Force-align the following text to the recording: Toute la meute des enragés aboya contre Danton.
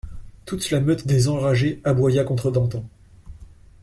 Toute 0.47 0.71
la 0.71 0.79
meute 0.81 1.05
des 1.05 1.27
enragés 1.27 1.79
aboya 1.83 2.23
contre 2.23 2.49
Danton. 2.49 2.83